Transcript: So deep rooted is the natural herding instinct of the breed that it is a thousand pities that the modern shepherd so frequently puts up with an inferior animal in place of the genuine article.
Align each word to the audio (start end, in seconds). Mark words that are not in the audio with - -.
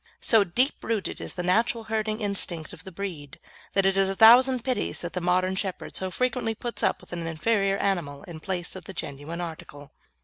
So 0.19 0.43
deep 0.43 0.83
rooted 0.83 1.21
is 1.21 1.33
the 1.33 1.43
natural 1.43 1.83
herding 1.83 2.21
instinct 2.21 2.73
of 2.73 2.85
the 2.85 2.91
breed 2.91 3.37
that 3.73 3.85
it 3.85 3.95
is 3.95 4.09
a 4.09 4.15
thousand 4.15 4.63
pities 4.63 5.01
that 5.01 5.13
the 5.13 5.21
modern 5.21 5.55
shepherd 5.55 5.95
so 5.95 6.09
frequently 6.09 6.55
puts 6.55 6.81
up 6.81 7.01
with 7.01 7.13
an 7.13 7.27
inferior 7.27 7.77
animal 7.77 8.23
in 8.23 8.39
place 8.39 8.75
of 8.75 8.85
the 8.85 8.93
genuine 8.95 9.41
article. 9.41 9.91